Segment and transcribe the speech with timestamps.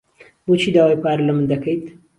[0.45, 1.83] بۆچی داوای پارە لە من دەکەیت؟